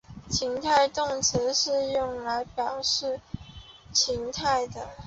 [0.27, 3.19] 情态动词是用来表示
[3.93, 4.89] 情态的。